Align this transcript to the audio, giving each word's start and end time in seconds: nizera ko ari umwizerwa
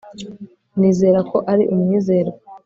nizera 0.79 1.19
ko 1.29 1.37
ari 1.51 1.63
umwizerwa 1.73 2.39